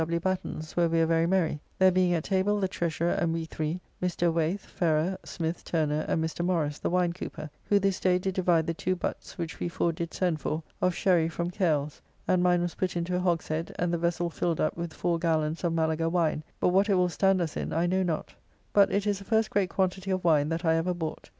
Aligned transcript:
Batten's, 0.03 0.75
where 0.75 0.89
we 0.89 0.97
were 0.97 1.05
very 1.05 1.27
merry, 1.27 1.61
there 1.77 1.91
being 1.91 2.15
at 2.15 2.23
table 2.23 2.59
the 2.59 2.67
Treasurer 2.67 3.11
and 3.11 3.31
we 3.31 3.45
three, 3.45 3.79
Mr. 4.01 4.33
Wayth, 4.33 4.61
Ferrer, 4.65 5.15
Smith, 5.23 5.63
Turner, 5.63 6.05
and 6.07 6.23
Mr. 6.23 6.43
Morrice, 6.43 6.79
the 6.79 6.89
wine 6.89 7.13
cooper, 7.13 7.51
who 7.65 7.77
this 7.77 7.99
day 7.99 8.17
did 8.17 8.33
divide 8.33 8.65
the 8.65 8.73
two 8.73 8.95
butts, 8.95 9.37
which 9.37 9.59
we 9.59 9.67
four 9.69 9.91
did 9.91 10.11
send 10.11 10.41
for, 10.41 10.63
of 10.81 10.95
sherry 10.95 11.29
from 11.29 11.51
Cales, 11.51 12.01
and 12.27 12.41
mine 12.41 12.63
was 12.63 12.73
put 12.73 12.97
into 12.97 13.15
a 13.15 13.19
hogshead, 13.19 13.75
and 13.77 13.93
the 13.93 13.97
vessel 13.99 14.31
filled 14.31 14.59
up 14.59 14.75
with 14.75 14.91
four 14.91 15.19
gallons 15.19 15.63
of 15.63 15.71
Malaga 15.71 16.09
wine, 16.09 16.41
but 16.59 16.69
what 16.69 16.89
it 16.89 16.95
will 16.95 17.07
stand 17.07 17.39
us 17.39 17.55
in 17.55 17.71
I 17.71 17.85
know 17.85 18.01
not: 18.01 18.33
but 18.73 18.91
it 18.91 19.05
is 19.05 19.19
the 19.19 19.23
first 19.25 19.51
great 19.51 19.69
quantity 19.69 20.09
of 20.09 20.23
wine 20.23 20.49
that 20.49 20.65
I 20.65 20.77
ever 20.77 20.95
bought. 20.95 21.29